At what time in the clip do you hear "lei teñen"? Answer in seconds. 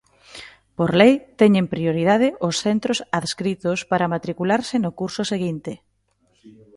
0.99-1.71